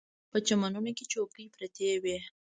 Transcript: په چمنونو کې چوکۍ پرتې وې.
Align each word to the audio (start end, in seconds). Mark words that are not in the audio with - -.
په 0.31 0.37
چمنونو 0.47 0.91
کې 0.97 1.05
چوکۍ 1.13 1.45
پرتې 1.55 1.89
وې. 2.03 2.17